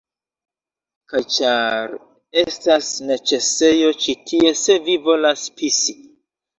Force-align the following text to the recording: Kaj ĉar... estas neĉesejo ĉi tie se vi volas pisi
Kaj 1.13 1.21
ĉar... 1.35 1.93
estas 2.45 2.91
neĉesejo 3.13 3.95
ĉi 4.03 4.19
tie 4.33 4.59
se 4.67 4.83
vi 4.91 5.01
volas 5.09 5.49
pisi 5.63 6.01